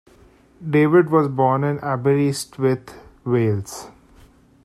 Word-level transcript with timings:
David 0.67 1.11
was 1.11 1.27
born 1.27 1.63
in 1.63 1.77
Aberystwyth, 1.83 2.95
Wales. 3.23 3.87